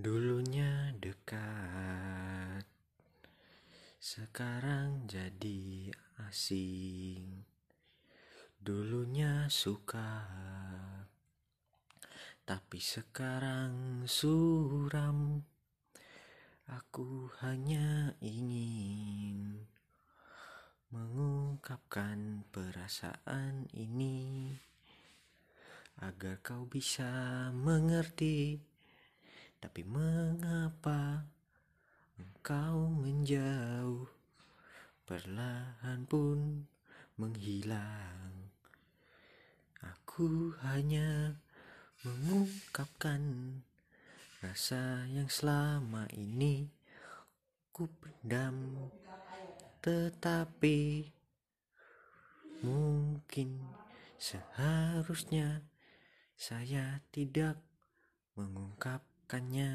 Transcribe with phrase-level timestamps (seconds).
[0.00, 2.64] Dulunya dekat,
[4.00, 5.92] sekarang jadi
[6.24, 7.44] asing.
[8.56, 10.24] Dulunya suka,
[12.48, 15.44] tapi sekarang suram.
[16.64, 19.68] Aku hanya ingin
[20.88, 24.48] mengungkapkan perasaan ini
[26.00, 28.69] agar kau bisa mengerti.
[29.60, 31.28] Tapi mengapa
[32.16, 34.08] engkau menjauh?
[35.06, 36.64] Perlahan pun
[37.20, 38.50] menghilang.
[39.84, 41.36] Aku hanya
[42.02, 43.20] mengungkapkan
[44.40, 46.64] Rasa yang selama ini
[47.76, 48.88] ku pendam.
[49.84, 51.04] Tetapi
[52.64, 53.60] mungkin
[54.16, 55.60] seharusnya
[56.40, 57.60] saya tidak
[59.30, 59.70] memakannya